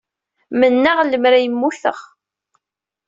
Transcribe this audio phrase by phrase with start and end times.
[0.59, 1.97] Mennaɣ lemmer d ay mmuteɣ.